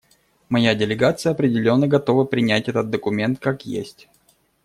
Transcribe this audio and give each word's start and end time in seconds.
Моя 0.49 0.73
делегация 0.73 1.31
определенно 1.31 1.85
готова 1.87 2.23
принять 2.25 2.67
этот 2.67 2.89
документ 2.89 3.37
как 3.39 3.67
есть. 3.67 4.09